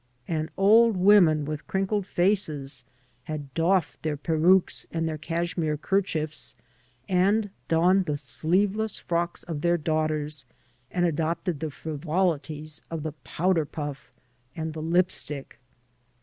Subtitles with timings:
[0.27, 2.85] And old women with crinkled faces
[3.25, 6.55] had doflfed their peruques and their cashmere kerchiefs
[7.07, 10.43] and donned the sleeveless frocks of their daughters
[10.89, 14.07] and adopted the frivolities of the powder puflF
[14.55, 15.59] and the lip stick.